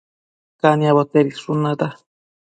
caniabo 0.61 1.03
tedishun 1.11 1.63
natiad 1.69 2.03